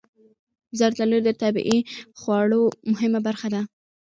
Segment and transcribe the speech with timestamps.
[0.79, 1.77] زردالو د طبعي
[2.19, 2.61] خواړو
[2.91, 3.61] مهمه برخه ده.